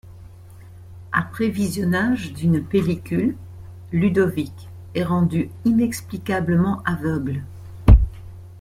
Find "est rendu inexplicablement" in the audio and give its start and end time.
4.95-6.81